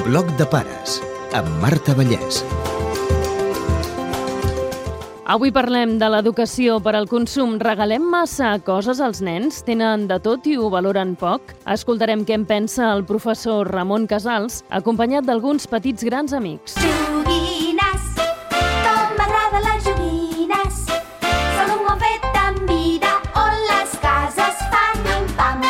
Bloc 0.00 0.24
de 0.38 0.46
pares, 0.48 1.02
amb 1.36 1.48
Marta 1.60 1.92
Vallès. 1.92 2.38
Avui 5.28 5.52
parlem 5.52 5.98
de 6.00 6.08
l'educació 6.08 6.78
per 6.80 6.94
al 6.96 7.04
consum. 7.10 7.58
Regalem 7.60 8.06
massa 8.08 8.54
coses 8.64 9.02
als 9.04 9.20
nens? 9.20 9.60
Tenen 9.66 10.06
de 10.08 10.16
tot 10.24 10.48
i 10.48 10.56
ho 10.56 10.70
valoren 10.72 11.12
poc? 11.20 11.52
Escoltarem 11.68 12.24
què 12.24 12.38
en 12.40 12.48
pensa 12.48 12.88
el 12.94 13.04
professor 13.04 13.68
Ramon 13.68 14.08
Casals, 14.08 14.62
acompanyat 14.72 15.28
d'alguns 15.28 15.68
petits 15.68 16.08
grans 16.08 16.32
amics. 16.32 16.80
Joguines, 16.80 18.08
com 18.16 19.12
m'agraden 19.20 19.68
les 19.68 19.84
joguines. 19.90 20.82
Són 20.88 21.76
un 21.76 22.00
fet 22.00 22.42
amb 22.46 22.64
vida 22.64 23.18
on 23.44 23.60
les 23.68 24.00
cases 24.00 24.66
fan 24.72 25.04
un 25.18 25.28
pam. 25.36 25.62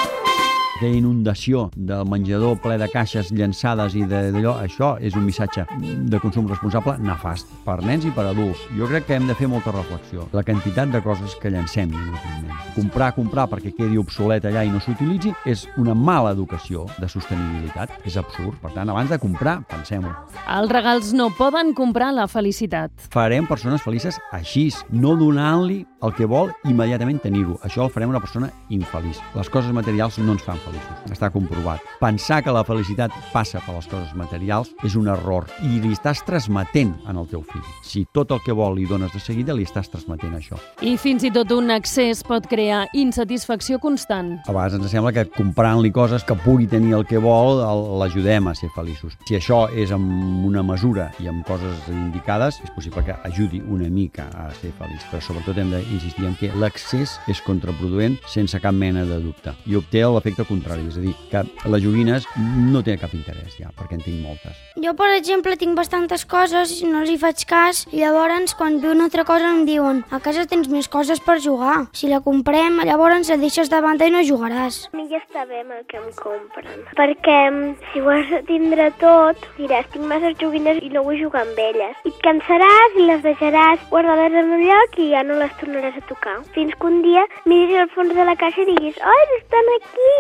aquella 0.83 0.99
inundació 1.27 1.71
del 1.77 2.05
menjador 2.11 2.57
ple 2.63 2.77
de 2.81 2.89
caixes 2.91 3.31
llançades 3.33 3.95
i 3.95 4.03
de- 4.03 4.33
d'allò, 4.35 4.57
això 4.61 4.97
és 5.01 5.15
un 5.15 5.25
missatge 5.25 5.65
de 5.79 6.19
consum 6.21 6.49
responsable 6.49 6.97
nefast 6.99 7.47
per 7.65 7.81
nens 7.83 8.05
i 8.05 8.11
per 8.11 8.27
adults. 8.27 8.59
Jo 8.77 8.87
crec 8.89 9.07
que 9.07 9.15
hem 9.15 9.27
de 9.29 9.35
fer 9.35 9.47
molta 9.49 9.71
reflexió. 9.71 10.27
La 10.33 10.43
quantitat 10.43 10.89
de 10.91 11.01
coses 11.03 11.37
que 11.37 11.51
llancem 11.51 11.91
inútilment. 11.93 12.51
Comprar, 12.75 13.15
comprar 13.15 13.47
perquè 13.49 13.73
quedi 13.77 13.99
obsolet 13.99 14.45
allà 14.45 14.65
i 14.67 14.71
no 14.71 14.81
s'utilitzi 14.81 15.33
és 15.47 15.69
una 15.77 15.95
mala 15.95 16.33
educació 16.33 16.87
de 16.99 17.09
sostenibilitat. 17.09 17.91
És 18.05 18.17
absurd. 18.17 18.59
Per 18.61 18.73
tant, 18.73 18.89
abans 18.91 19.11
de 19.11 19.19
comprar, 19.19 19.63
pensem-ho. 19.69 20.11
Els 20.49 20.71
regals 20.71 21.13
no 21.13 21.31
poden 21.31 21.73
comprar 21.75 22.13
la 22.13 22.27
felicitat. 22.27 22.91
Farem 23.11 23.47
persones 23.47 23.83
felices 23.83 24.19
així, 24.33 24.73
no 24.91 25.17
donant-li 25.17 25.87
el 26.03 26.13
que 26.15 26.25
vol 26.27 26.51
immediatament 26.65 27.21
tenir-ho. 27.23 27.59
Això 27.63 27.85
el 27.85 27.91
farem 27.91 28.09
una 28.11 28.21
persona 28.21 28.51
infeliç. 28.71 29.19
Les 29.35 29.49
coses 29.51 29.73
materials 29.73 30.19
no 30.19 30.33
ens 30.33 30.43
fan 30.43 30.57
feliços. 30.57 31.12
Està 31.13 31.29
comprovat. 31.33 31.83
Pensar 32.01 32.41
que 32.43 32.53
la 32.55 32.65
felicitat 32.65 33.13
passa 33.35 33.61
per 33.67 33.75
les 33.77 33.89
coses 33.91 34.15
materials 34.17 34.71
és 34.87 34.97
un 34.97 35.11
error 35.13 35.45
i 35.67 35.81
li 35.83 35.93
estàs 35.93 36.23
transmetent 36.25 36.95
en 37.09 37.19
el 37.21 37.29
teu 37.29 37.43
fill. 37.45 37.65
Si 37.85 38.07
tot 38.17 38.33
el 38.33 38.41
que 38.45 38.55
vol 38.57 38.79
li 38.79 38.87
dones 38.89 39.13
de 39.13 39.21
seguida, 39.21 39.53
li 39.53 39.67
estàs 39.69 39.91
transmetent 39.93 40.35
això. 40.39 40.57
I 40.81 40.97
fins 41.01 41.27
i 41.29 41.33
tot 41.35 41.53
un 41.53 41.71
excés 41.75 42.23
pot 42.25 42.49
crear 42.49 42.87
insatisfacció 42.97 43.79
constant. 43.83 44.39
A 44.47 44.55
vegades 44.55 44.79
ens 44.81 44.95
sembla 44.95 45.13
que 45.13 45.27
comprant-li 45.37 45.93
coses 45.93 46.25
que 46.25 46.37
pugui 46.45 46.69
tenir 46.71 46.97
el 46.97 47.07
que 47.09 47.21
vol 47.21 47.61
l'ajudem 48.01 48.49
a 48.49 48.57
ser 48.57 48.71
feliços. 48.75 49.19
Si 49.29 49.37
això 49.37 49.67
és 49.77 49.93
amb 49.93 50.47
una 50.49 50.65
mesura 50.65 51.11
i 51.21 51.29
amb 51.29 51.45
coses 51.47 51.87
indicades, 51.93 52.63
és 52.65 52.73
possible 52.73 53.05
que 53.05 53.17
ajudi 53.29 53.61
una 53.69 53.91
mica 53.93 54.31
a 54.33 54.49
ser 54.57 54.73
feliç. 54.81 55.05
Però 55.13 55.21
sobretot 55.21 55.61
hem 55.61 55.75
d'insistir 55.75 56.27
en 56.29 56.39
que 56.41 56.53
l'accés 56.57 57.19
és 57.29 57.45
contraproduent 57.45 58.17
sense 58.33 58.59
cap 58.63 58.75
mena 58.75 59.05
de 59.09 59.21
dubte 59.23 59.53
i 59.69 59.77
obté 59.77 60.05
l'efecte 60.07 60.47
contrari, 60.49 60.87
és 60.89 60.99
dir, 61.05 61.15
que 61.31 61.43
les 61.69 61.83
joguines 61.85 62.27
no 62.73 62.83
té 62.85 62.97
cap 63.01 63.13
interès 63.17 63.59
ja, 63.59 63.71
perquè 63.77 63.99
en 63.99 64.05
tinc 64.05 64.23
moltes. 64.23 64.59
Jo, 64.83 64.95
per 64.99 65.11
exemple, 65.17 65.57
tinc 65.61 65.77
bastantes 65.77 66.25
coses 66.29 66.73
i 66.81 66.89
no 66.89 67.03
els 67.03 67.13
hi 67.13 67.19
faig 67.21 67.45
cas. 67.49 67.85
I 67.93 68.03
llavors, 68.03 68.55
quan 68.59 68.79
ve 68.83 68.93
una 68.93 69.09
altra 69.09 69.25
cosa, 69.29 69.51
em 69.53 69.65
diuen 69.69 70.03
a 70.11 70.21
casa 70.25 70.47
tens 70.49 70.71
més 70.73 70.89
coses 70.89 71.21
per 71.21 71.39
jugar. 71.45 71.87
Si 71.97 72.09
la 72.11 72.23
comprem, 72.25 72.81
llavors 72.89 73.31
la 73.33 73.39
deixes 73.41 73.71
de 73.73 73.81
banda 73.85 74.09
i 74.09 74.15
no 74.15 74.23
jugaràs. 74.27 74.87
A 74.93 74.97
mi 74.97 75.09
ja 75.11 75.21
està 75.21 75.45
bé 75.49 75.63
amb 75.63 75.77
el 75.77 75.85
que 75.91 76.01
em 76.01 76.09
compren. 76.19 76.87
Perquè 76.99 77.39
mm, 77.51 77.75
si 77.93 78.03
ho 78.03 78.11
has 78.15 78.31
de 78.33 78.43
tindre 78.49 78.89
tot, 79.03 79.47
diràs, 79.59 79.89
tinc 79.93 80.09
masses 80.09 80.39
joguines 80.41 80.81
i 80.83 80.91
no 80.95 81.05
vull 81.07 81.21
jugar 81.21 81.45
amb 81.47 81.59
elles. 81.67 81.99
I 82.07 82.13
et 82.13 82.23
cansaràs 82.27 82.99
i 82.99 83.09
les 83.11 83.23
deixaràs 83.27 83.87
guardades 83.91 84.39
en 84.43 84.57
un 84.59 84.65
lloc 84.67 84.99
i 85.03 85.11
ja 85.13 85.25
no 85.27 85.39
les 85.41 85.55
tornaràs 85.61 85.99
a 85.99 86.07
tocar. 86.11 86.39
Fins 86.57 86.75
que 86.79 86.91
un 86.91 87.03
dia 87.07 87.27
miris 87.47 87.85
al 87.85 87.93
fons 87.97 88.15
de 88.17 88.29
la 88.29 88.39
caixa 88.39 88.65
i 88.65 88.71
diguis, 88.73 88.99
oh, 89.03 89.21
estan 89.39 89.73
aquí! 89.79 90.13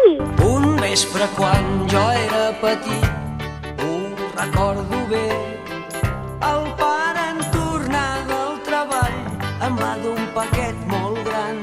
Un 0.52 0.71
vespre 0.82 1.26
quan 1.36 1.64
jo 1.86 2.02
era 2.10 2.50
petit, 2.60 3.04
ho 3.84 3.92
recordo 4.34 4.98
bé, 5.10 5.28
el 6.42 6.64
pare 6.80 7.22
en 7.30 7.38
tornar 7.54 8.08
del 8.26 8.56
treball 8.66 9.20
em 9.68 9.78
va 9.78 9.92
d'un 10.02 10.24
paquet 10.34 10.80
molt 10.90 11.22
gran. 11.28 11.62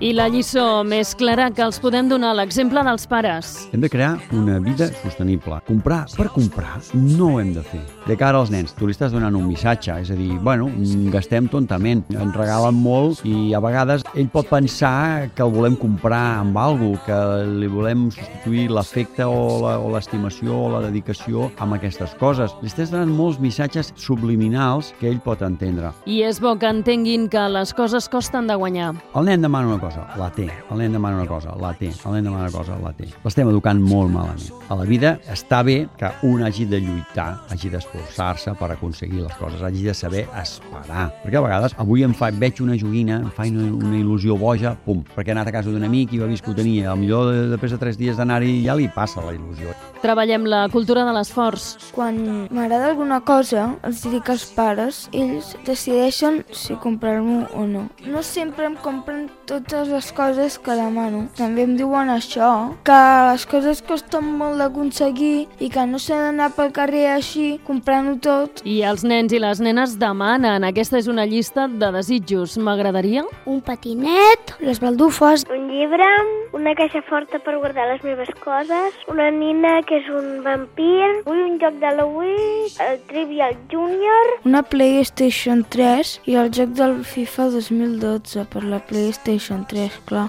I 0.00 0.12
la 0.12 0.28
lliçó 0.32 0.84
més 0.84 1.14
clara 1.16 1.48
que 1.56 1.64
els 1.64 1.80
podem 1.80 2.12
donar 2.12 2.34
l'exemple 2.36 2.84
dels 2.84 3.08
pares. 3.08 3.54
Hem 3.72 3.80
de 3.80 3.88
crear 3.92 4.18
una 4.36 4.58
vida 4.60 4.90
sostenible. 5.00 5.62
Comprar 5.68 6.04
per 6.16 6.28
comprar 6.36 6.76
no 6.92 7.34
ho 7.34 7.40
hem 7.40 7.56
de 7.56 7.64
fer. 7.64 7.84
De 8.10 8.16
cara 8.18 8.40
als 8.40 8.50
nens, 8.50 8.72
tu 8.74 8.88
li 8.88 8.90
estàs 8.90 9.12
donant 9.14 9.36
un 9.38 9.44
missatge, 9.46 9.94
és 10.02 10.08
a 10.10 10.16
dir, 10.18 10.32
bueno, 10.42 10.66
gastem 11.14 11.46
tontament, 11.46 12.00
ens 12.10 12.34
regalen 12.34 12.74
molt 12.74 13.20
i 13.28 13.52
a 13.54 13.60
vegades 13.62 14.02
ell 14.18 14.26
pot 14.32 14.48
pensar 14.50 15.28
que 15.36 15.44
el 15.44 15.52
volem 15.54 15.76
comprar 15.78 16.40
amb 16.40 16.58
algú, 16.58 16.88
que 17.06 17.14
li 17.46 17.68
volem 17.70 18.08
substituir 18.10 18.64
l'afecte 18.74 19.22
o 19.22 19.60
la- 19.62 19.76
o 19.78 19.92
l'estimació 19.94 20.56
o 20.58 20.70
la 20.72 20.80
dedicació 20.88 21.52
amb 21.62 21.74
aquestes 21.78 22.10
coses. 22.18 22.50
Li 22.62 22.66
estàs 22.72 22.90
donant 22.90 23.12
molts 23.14 23.38
missatges 23.38 23.92
subliminals 23.96 24.92
que 24.98 25.06
ell 25.08 25.20
pot 25.20 25.42
entendre. 25.46 25.92
I 26.04 26.22
és 26.26 26.40
bo 26.40 26.56
que 26.58 26.66
entenguin 26.66 27.28
que 27.28 27.46
les 27.48 27.72
coses 27.72 28.08
costen 28.08 28.48
de 28.48 28.56
guanyar. 28.56 28.96
El 29.14 29.24
nen 29.30 29.40
demana 29.40 29.68
una 29.68 29.78
cosa, 29.78 30.08
la 30.18 30.32
té. 30.32 30.48
El 30.72 30.78
nen 30.78 30.90
demana 30.98 31.14
una 31.16 31.28
cosa, 31.28 31.54
la 31.60 31.72
té. 31.74 31.92
El 32.04 32.12
nen 32.18 32.24
demana 32.24 32.48
una 32.48 32.52
cosa, 32.58 32.76
la 32.82 32.92
té. 32.92 33.06
L'estem 33.22 33.48
educant 33.48 33.80
molt 33.80 34.10
malament. 34.10 34.50
A 34.68 34.74
la 34.74 34.82
vida 34.84 35.20
està 35.30 35.62
bé 35.62 35.86
que 35.96 36.10
un 36.26 36.42
hagi 36.42 36.64
de 36.66 36.80
lluitar, 36.80 37.38
hagi 37.48 37.68
d'esforçar-se 38.00 38.54
per 38.58 38.70
aconseguir 38.72 39.22
les 39.22 39.34
coses, 39.38 39.62
hagi 39.62 39.84
de 39.84 39.94
saber 39.94 40.26
esperar. 40.40 41.10
Perquè 41.24 41.36
a 41.38 41.42
vegades, 41.44 41.74
avui 41.78 42.02
em 42.04 42.14
fa, 42.14 42.30
veig 42.32 42.60
una 42.64 42.76
joguina, 42.78 43.20
em 43.24 43.30
fa 43.30 43.42
una, 43.48 43.68
una 43.74 43.96
il·lusió 43.98 44.36
boja, 44.38 44.74
pum, 44.84 45.02
perquè 45.14 45.28
he 45.30 45.36
anat 45.36 45.48
a 45.48 45.52
casa 45.52 45.70
d'un 45.70 45.84
amic 45.84 46.12
i 46.14 46.18
va 46.18 46.26
vist 46.30 46.44
que 46.44 46.50
ho 46.50 46.54
tenia. 46.54 46.90
A 46.92 46.96
millor 46.96 47.30
de- 47.32 47.48
després 47.50 47.70
de 47.72 47.78
tres 47.78 47.98
dies 47.98 48.16
d'anar-hi 48.16 48.62
ja 48.64 48.74
li 48.74 48.88
passa 48.88 49.20
la 49.24 49.32
il·lusió. 49.32 49.74
Treballem 50.00 50.46
la 50.48 50.68
cultura 50.72 51.04
de 51.04 51.12
l'esforç. 51.12 51.76
Quan 51.92 52.48
m'agrada 52.50 52.88
alguna 52.90 53.20
cosa, 53.20 53.76
els 53.84 54.02
dic 54.10 54.30
als 54.30 54.46
pares, 54.56 55.08
ells 55.12 55.54
decideixen 55.66 56.44
si 56.52 56.74
comprar-m'ho 56.74 57.46
o 57.54 57.66
no. 57.66 57.88
No 58.06 58.22
sempre 58.22 58.64
em 58.66 58.76
compren 58.76 59.28
totes 59.46 59.88
les 59.88 60.12
coses 60.12 60.58
que 60.58 60.72
demano. 60.74 61.28
També 61.36 61.62
em 61.66 61.76
diuen 61.76 62.08
això, 62.08 62.72
que 62.84 63.00
les 63.32 63.44
coses 63.46 63.82
costen 63.82 64.24
molt 64.38 64.58
d'aconseguir 64.58 65.48
i 65.60 65.68
que 65.68 65.84
no 65.86 65.98
s'ha 65.98 66.16
d'anar 66.30 66.50
pel 66.56 66.72
carrer 66.72 67.06
així 67.12 67.60
comprant-ho 67.90 68.18
tot. 68.22 68.62
I 68.64 68.80
els 68.86 69.02
nens 69.02 69.32
i 69.34 69.40
les 69.42 69.60
nenes 69.62 69.96
demanen. 69.98 70.64
Aquesta 70.66 70.98
és 71.00 71.08
una 71.10 71.24
llista 71.26 71.66
de 71.66 71.90
desitjos. 71.96 72.56
M'agradaria? 72.58 73.24
Un 73.50 73.60
patinet, 73.60 74.54
les 74.60 74.80
baldufes, 74.80 75.44
Un 75.50 75.68
llibre, 75.70 76.06
una 76.52 76.74
caixa 76.74 77.02
forta 77.08 77.40
per 77.42 77.56
guardar 77.58 77.88
les 77.90 78.02
meves 78.04 78.30
coses, 78.44 78.94
una 79.08 79.30
nina 79.30 79.80
que 79.82 79.98
és 79.98 80.08
un 80.14 80.42
vampir, 80.44 81.22
vull 81.26 81.42
un 81.48 81.58
joc 81.58 81.78
d'Halloween, 81.82 82.70
el 82.86 82.98
Trivial 83.10 83.56
Junior, 83.72 84.34
una 84.44 84.62
PlayStation 84.62 85.64
3 85.64 86.20
i 86.26 86.36
el 86.36 86.50
joc 86.54 86.76
del 86.78 87.00
FIFA 87.04 87.50
2012 87.56 88.46
per 88.52 88.64
la 88.64 88.82
PlayStation 88.86 89.66
3, 89.66 90.02
clar. 90.06 90.28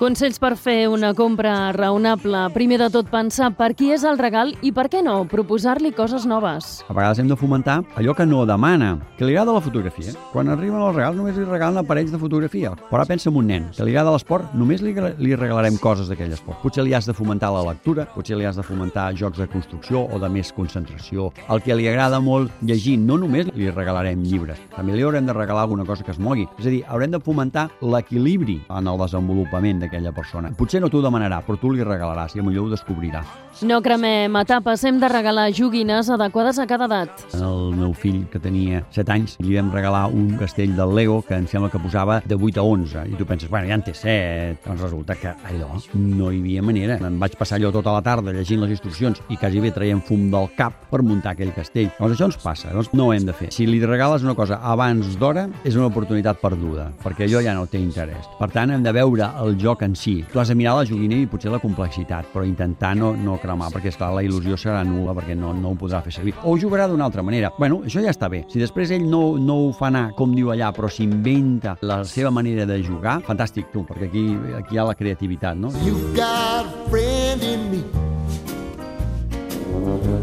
Consells 0.00 0.38
per 0.40 0.54
fer 0.56 0.86
una 0.88 1.10
compra 1.12 1.74
raonable. 1.76 2.46
Primer 2.54 2.78
de 2.80 2.86
tot, 2.88 3.10
pensar 3.12 3.50
per 3.52 3.74
qui 3.76 3.90
és 3.92 4.00
el 4.08 4.16
regal 4.16 4.54
i 4.64 4.70
per 4.72 4.86
què 4.88 5.02
no, 5.04 5.26
proposar-li 5.28 5.90
coses 5.92 6.22
noves. 6.24 6.70
A 6.88 6.94
vegades 6.96 7.18
hem 7.20 7.28
de 7.28 7.36
fomentar 7.36 7.82
allò 8.00 8.14
que 8.16 8.24
no 8.24 8.46
demana, 8.48 8.94
que 9.18 9.28
li 9.28 9.34
agrada 9.34 9.52
la 9.52 9.60
fotografia. 9.60 10.14
Quan 10.32 10.48
arriben 10.48 10.80
els 10.80 10.96
regals 10.96 11.18
només 11.18 11.36
li 11.36 11.44
regalen 11.44 11.82
aparells 11.82 12.14
de 12.14 12.20
fotografia. 12.22 12.70
Però 12.88 13.04
pensa 13.04 13.28
en 13.28 13.36
un 13.36 13.52
nen 13.52 13.66
que 13.76 13.84
li 13.84 13.92
agrada 13.92 14.14
l'esport, 14.14 14.54
només 14.56 14.80
li, 14.80 14.94
li 15.20 15.36
regalarem 15.36 15.76
coses 15.84 16.08
d'aquell 16.08 16.32
esport. 16.32 16.62
Potser 16.64 16.86
li 16.88 16.96
has 16.96 17.04
de 17.04 17.16
fomentar 17.20 17.52
la 17.52 17.66
lectura, 17.68 18.08
potser 18.14 18.40
li 18.40 18.48
has 18.48 18.56
de 18.56 18.64
fomentar 18.64 19.10
jocs 19.20 19.44
de 19.44 19.50
construcció 19.52 20.06
o 20.08 20.22
de 20.24 20.32
més 20.32 20.54
concentració. 20.56 21.28
El 21.52 21.60
que 21.60 21.76
li 21.76 21.90
agrada 21.92 22.22
molt 22.24 22.56
llegir, 22.64 22.96
no 22.96 23.20
només 23.20 23.52
li 23.52 23.68
regalarem 23.68 24.24
llibres, 24.24 24.64
també 24.72 24.96
li 24.96 25.04
haurem 25.04 25.28
de 25.28 25.36
regalar 25.36 25.68
alguna 25.68 25.84
cosa 25.84 26.08
que 26.08 26.16
es 26.16 26.24
mogui. 26.24 26.48
És 26.56 26.64
a 26.64 26.72
dir, 26.72 26.82
haurem 26.88 27.12
de 27.12 27.20
fomentar 27.20 27.68
l'equilibri 27.84 28.62
en 28.72 28.88
el 28.88 29.04
desenvolupament 29.04 29.89
d'aquella 29.90 30.12
persona. 30.14 30.52
Potser 30.56 30.80
no 30.80 30.88
t'ho 30.88 31.02
demanarà, 31.02 31.42
però 31.42 31.58
tu 31.58 31.72
li 31.74 31.84
regalaràs 31.84 32.36
i 32.36 32.44
millor 32.44 32.68
ho 32.68 32.74
descobrirà. 32.74 33.24
No 33.66 33.80
cremem 33.82 34.36
etapes, 34.40 34.84
hem 34.86 35.00
de 35.02 35.08
regalar 35.10 35.50
joguines 35.52 36.08
adequades 36.08 36.60
a 36.62 36.66
cada 36.70 36.86
edat. 36.86 37.24
El 37.34 37.74
meu 37.76 37.92
fill, 37.92 38.22
que 38.30 38.40
tenia 38.40 38.84
7 38.94 39.12
anys, 39.12 39.36
li 39.42 39.56
vam 39.58 39.72
regalar 39.74 40.06
un 40.14 40.36
castell 40.38 40.76
del 40.78 40.94
Lego 40.94 41.20
que 41.26 41.34
em 41.36 41.48
sembla 41.50 41.70
que 41.72 41.82
posava 41.82 42.20
de 42.24 42.38
8 42.38 42.60
a 42.60 42.64
11. 42.64 43.04
I 43.10 43.18
tu 43.18 43.26
penses, 43.26 43.50
bueno, 43.50 43.68
ja 43.68 43.76
en 43.76 43.84
té 43.84 43.94
7. 43.94 44.62
Doncs 44.64 44.84
resulta 44.86 45.16
que 45.18 45.34
allò 45.50 45.74
no 45.98 46.30
hi 46.30 46.40
havia 46.40 46.62
manera. 46.62 46.96
Em 47.02 47.18
vaig 47.20 47.36
passar 47.40 47.58
allò 47.58 47.72
tota 47.74 47.92
la 47.96 48.04
tarda 48.06 48.32
llegint 48.32 48.62
les 48.62 48.76
instruccions 48.76 49.20
i 49.28 49.36
quasi 49.36 49.60
bé 49.60 49.74
traient 49.74 50.00
fum 50.06 50.28
del 50.30 50.48
cap 50.56 50.86
per 50.90 51.02
muntar 51.02 51.34
aquell 51.34 51.52
castell. 51.56 51.90
Doncs 51.98 52.16
això 52.16 52.30
ens 52.30 52.40
passa, 52.40 52.72
doncs 52.72 52.94
no 52.94 53.08
ho 53.08 53.14
hem 53.14 53.26
de 53.26 53.34
fer. 53.36 53.50
Si 53.52 53.66
li 53.66 53.82
regales 53.84 54.24
una 54.24 54.36
cosa 54.38 54.60
abans 54.62 55.18
d'hora, 55.18 55.48
és 55.64 55.76
una 55.76 55.90
oportunitat 55.90 56.40
perduda, 56.40 56.90
perquè 57.02 57.26
allò 57.26 57.42
ja 57.44 57.56
no 57.58 57.66
té 57.66 57.80
interès. 57.82 58.30
Per 58.38 58.50
tant, 58.54 58.70
hem 58.70 58.84
de 58.86 58.94
veure 58.94 59.32
el 59.42 59.58
joc 59.60 59.79
en 59.86 59.96
si. 59.96 60.20
Tu 60.32 60.40
has 60.40 60.48
de 60.48 60.56
mirar 60.58 60.76
la 60.78 60.86
joguina 60.88 61.16
i 61.16 61.28
potser 61.30 61.52
la 61.52 61.60
complexitat, 61.62 62.28
però 62.32 62.44
intentar 62.46 62.92
no, 62.98 63.12
no 63.16 63.38
cremar, 63.42 63.70
perquè 63.74 63.92
esclar, 63.92 64.12
la 64.16 64.24
il·lusió 64.26 64.58
serà 64.60 64.82
nul·la, 64.86 65.14
perquè 65.18 65.36
no, 65.38 65.52
no 65.56 65.72
ho 65.72 65.78
podrà 65.80 66.02
fer 66.04 66.14
servir. 66.16 66.34
O 66.44 66.56
jugarà 66.60 66.88
d'una 66.90 67.08
altra 67.08 67.24
manera. 67.26 67.52
Bueno, 67.58 67.82
això 67.86 68.02
ja 68.04 68.14
està 68.14 68.30
bé. 68.32 68.44
Si 68.52 68.62
després 68.62 68.92
ell 68.96 69.06
no, 69.08 69.36
no 69.38 69.58
ho 69.66 69.72
fa 69.76 69.88
anar 69.90 70.10
com 70.18 70.34
diu 70.36 70.52
allà, 70.54 70.72
però 70.76 70.90
s'inventa 70.90 71.76
la 71.82 72.02
seva 72.04 72.32
manera 72.34 72.66
de 72.68 72.80
jugar, 72.84 73.20
fantàstic, 73.26 73.70
tu, 73.74 73.84
perquè 73.88 74.10
aquí, 74.10 74.26
aquí 74.60 74.76
hi 74.76 74.82
ha 74.82 74.88
la 74.90 74.96
creativitat, 74.98 75.58
no? 75.58 75.72
You've 75.84 76.14
got 76.16 76.66
a 76.66 76.88
friend 76.90 77.42
in 77.42 77.70
me. 77.72 77.84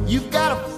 You've 0.07 0.31
got 0.31 0.51
a 0.51 0.77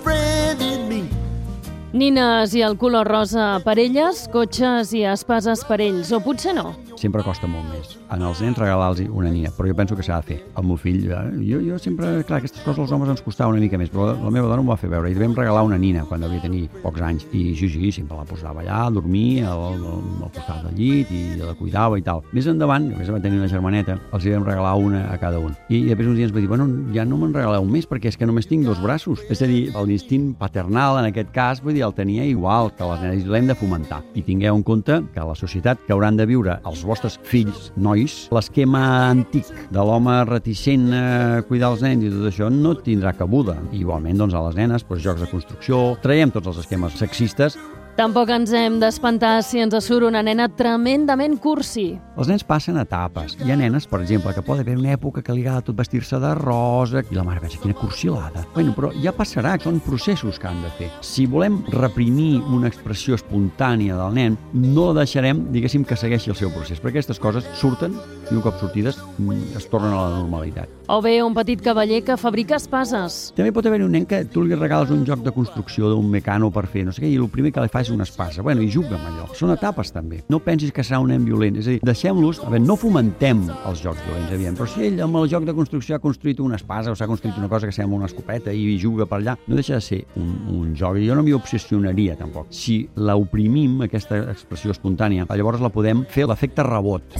Nines 1.91 2.53
i 2.53 2.61
el 2.61 2.75
color 2.77 3.07
rosa 3.09 3.45
per 3.65 3.79
elles, 3.81 4.27
cotxes 4.29 4.91
i 4.93 5.01
espases 5.09 5.63
per 5.65 5.79
ells, 5.81 6.11
o 6.13 6.19
potser 6.21 6.53
no. 6.53 6.75
Sempre 6.99 7.23
costa 7.23 7.47
molt 7.47 7.65
més. 7.71 7.95
En 8.11 8.23
els 8.25 8.41
nens 8.43 8.59
regalar-los 8.59 9.01
una 9.07 9.31
nina, 9.31 9.51
però 9.55 9.69
jo 9.69 9.75
penso 9.77 9.95
que 9.95 10.03
s'ha 10.03 10.19
de 10.19 10.27
fer. 10.33 10.39
El 10.59 10.67
meu 10.67 10.77
fill, 10.79 11.05
eh, 11.07 11.21
jo, 11.47 11.61
jo 11.63 11.79
sempre, 11.79 12.11
clar, 12.27 12.41
aquestes 12.41 12.63
coses 12.65 12.83
als 12.83 12.93
homes 12.95 13.09
ens 13.13 13.23
costava 13.23 13.53
una 13.53 13.61
mica 13.63 13.79
més, 13.79 13.89
però 13.93 14.11
la 14.11 14.33
meva 14.33 14.49
dona 14.51 14.61
m'ho 14.61 14.73
va 14.73 14.79
fer 14.79 14.89
veure 14.91 15.09
i 15.09 15.17
vam 15.17 15.35
regalar 15.37 15.63
una 15.67 15.79
nina 15.79 16.05
quan 16.09 16.21
devia 16.21 16.43
tenir 16.43 16.67
pocs 16.83 17.01
anys 17.01 17.25
i 17.31 17.55
sí, 17.55 17.91
sempre 17.95 18.17
la 18.17 18.27
posava 18.27 18.61
allà 18.61 18.85
a 18.85 18.91
dormir 18.93 19.45
al, 19.47 19.63
al, 19.71 19.85
al 20.25 20.33
costat 20.35 20.63
del 20.67 20.75
llit 20.77 21.11
i 21.15 21.21
la 21.39 21.55
cuidava 21.57 21.99
i 21.99 22.05
tal. 22.05 22.23
Més 22.35 22.47
endavant, 22.51 22.89
a 22.93 22.99
més 22.99 23.11
va 23.11 23.21
tenir 23.23 23.39
una 23.39 23.49
germaneta, 23.51 23.97
els 24.13 24.25
hi 24.25 24.35
vam 24.35 24.47
regalar 24.47 24.75
una 24.79 25.05
a 25.13 25.17
cada 25.21 25.39
un. 25.39 25.55
I, 25.69 25.79
i 25.79 25.89
després 25.89 26.09
un 26.11 26.17
dia 26.17 26.27
ens 26.27 26.35
va 26.35 26.43
dir, 26.43 26.49
bueno, 26.51 26.67
ja 26.95 27.05
no 27.07 27.19
me'n 27.21 27.33
regaleu 27.35 27.65
més 27.65 27.87
perquè 27.89 28.11
és 28.11 28.19
que 28.19 28.27
només 28.27 28.49
tinc 28.49 28.67
dos 28.67 28.81
braços. 28.83 29.23
És 29.31 29.43
a 29.45 29.49
dir, 29.49 29.69
l'instint 29.89 30.33
paternal 30.39 30.99
en 30.99 31.09
aquest 31.09 31.31
cas, 31.35 31.63
vull 31.63 31.77
dir, 31.77 31.85
el 31.87 31.95
tenia 31.97 32.27
igual 32.27 32.73
que 32.75 32.87
les 32.91 33.03
nenes 33.05 33.29
l'hem 33.29 33.49
de 33.49 33.57
fomentar. 33.57 34.01
I 34.19 34.25
tingueu 34.25 34.57
en 34.57 34.65
compte 34.65 34.99
que 35.13 35.25
la 35.25 35.37
societat 35.37 35.81
que 35.85 35.95
hauran 35.95 36.19
de 36.19 36.27
viure 36.29 36.59
els 36.67 36.83
vostres 36.89 37.19
fills, 37.29 37.69
nois, 37.77 38.15
l'esquema 38.35 38.83
antic 39.07 39.49
de 39.69 39.85
l'home 39.85 40.15
reticent 40.29 40.89
a 40.95 41.41
cuidar 41.49 41.73
els 41.73 41.83
nens 41.85 42.05
i 42.05 42.13
tot 42.13 42.29
això 42.31 42.49
no 42.53 42.75
tindrà 42.77 43.13
cabuda. 43.17 43.59
Igualment, 43.77 44.17
doncs, 44.19 44.35
a 44.35 44.45
les 44.49 44.57
nenes, 44.59 44.85
doncs, 44.87 45.05
jocs 45.05 45.23
de 45.23 45.29
construcció, 45.31 45.83
traiem 46.03 46.33
tots 46.33 46.51
els 46.51 46.63
esquemes 46.65 46.97
sexistes 46.99 47.59
Tampoc 47.99 48.29
ens 48.31 48.53
hem 48.55 48.77
d'espantar 48.79 49.41
si 49.43 49.59
ens 49.59 49.73
surt 49.83 50.05
una 50.07 50.21
nena 50.23 50.45
tremendament 50.55 51.33
cursi. 51.43 51.97
Els 52.15 52.29
nens 52.31 52.45
passen 52.47 52.77
etapes. 52.79 53.33
Hi 53.43 53.51
ha 53.51 53.57
nenes, 53.59 53.89
per 53.91 53.99
exemple, 53.99 54.31
que 54.31 54.43
pot 54.47 54.61
haver 54.61 54.77
una 54.79 54.93
època 54.95 55.19
que 55.19 55.33
li 55.35 55.41
agrada 55.43 55.65
tot 55.67 55.75
vestir-se 55.75 56.15
de 56.23 56.29
rosa 56.39 57.03
i 57.03 57.17
la 57.17 57.25
mare 57.27 57.43
pensa, 57.43 57.59
quina 57.59 57.75
cursilada. 57.75 58.45
Bueno, 58.53 58.71
però 58.77 58.93
ja 59.03 59.11
passarà, 59.11 59.57
són 59.59 59.81
processos 59.83 60.39
que 60.39 60.47
han 60.47 60.61
de 60.63 60.71
fer. 60.77 60.87
Si 61.03 61.25
volem 61.27 61.57
reprimir 61.73 62.39
una 62.47 62.71
expressió 62.71 63.19
espontània 63.19 63.99
del 63.99 64.15
nen, 64.15 64.39
no 64.53 64.93
deixarem, 64.95 65.49
diguéssim, 65.51 65.83
que 65.83 65.99
segueixi 65.99 66.31
el 66.31 66.39
seu 66.39 66.55
procés, 66.55 66.79
perquè 66.79 67.01
aquestes 67.01 67.19
coses 67.19 67.51
surten 67.59 67.99
i 68.29 68.37
un 68.37 68.45
cop 68.45 68.55
sortides 68.61 68.95
mm, 69.17 69.57
es 69.59 69.67
tornen 69.67 69.91
a 69.91 70.05
la 70.05 70.21
normalitat. 70.21 70.71
O 70.87 71.01
bé 71.03 71.17
un 71.21 71.35
petit 71.35 71.59
cavaller 71.61 71.99
que 72.07 72.15
fabrica 72.17 72.55
espases. 72.55 73.33
També 73.35 73.51
pot 73.51 73.67
haver 73.67 73.83
un 73.83 73.91
nen 73.91 74.07
que 74.07 74.23
tu 74.31 74.47
li 74.47 74.55
regales 74.55 74.95
un 74.95 75.03
joc 75.03 75.19
de 75.27 75.35
construcció 75.35 75.91
d'un 75.91 76.07
mecano 76.09 76.47
per 76.47 76.63
fer 76.71 76.87
no 76.87 76.95
sé 76.95 77.03
què, 77.03 77.11
i 77.11 77.19
el 77.19 77.27
primer 77.27 77.51
que 77.51 77.67
li 77.67 77.75
fa 77.75 77.83
és 77.89 77.95
una 77.95 78.05
espasa. 78.07 78.43
Bueno, 78.45 78.61
i 78.61 78.69
juga 78.71 78.95
amb 78.97 79.09
allò. 79.09 79.27
Són 79.37 79.53
etapes, 79.53 79.91
també. 79.93 80.21
No 80.29 80.39
pensis 80.43 80.71
que 80.75 80.85
serà 80.85 81.01
un 81.01 81.11
nen 81.13 81.25
violent. 81.25 81.57
És 81.59 81.67
a 81.67 81.75
dir, 81.75 81.79
deixem-los... 81.85 82.41
A 82.45 82.51
veure, 82.53 82.63
no 82.65 82.77
fomentem 82.79 83.41
els 83.49 83.83
jocs 83.83 84.01
violents, 84.05 84.33
evident, 84.35 84.59
però 84.59 84.69
si 84.69 84.85
ell 84.89 85.01
amb 85.05 85.19
el 85.21 85.29
joc 85.31 85.47
de 85.47 85.55
construcció 85.57 85.97
ha 85.97 86.03
construït 86.03 86.41
una 86.43 86.59
espasa 86.59 86.93
o 86.93 86.97
s'ha 86.97 87.09
construït 87.09 87.39
una 87.41 87.49
cosa 87.51 87.69
que 87.69 87.75
sembla 87.75 87.99
una 87.99 88.09
escopeta 88.09 88.53
i 88.53 88.77
juga 88.81 89.09
per 89.09 89.19
allà, 89.19 89.35
no 89.47 89.57
deixa 89.59 89.79
de 89.79 89.85
ser 89.85 90.03
un, 90.19 90.29
un 90.59 90.75
joc. 90.77 91.01
Jo 91.03 91.17
no 91.17 91.25
m'hi 91.25 91.35
obsessionaria, 91.37 92.17
tampoc. 92.19 92.53
Si 92.53 92.81
l'oprimim, 92.99 93.81
aquesta 93.87 94.23
expressió 94.29 94.75
espontània, 94.75 95.27
llavors 95.29 95.63
la 95.63 95.73
podem 95.73 96.05
fer 96.09 96.29
l'efecte 96.29 96.65
rebot. 96.67 97.19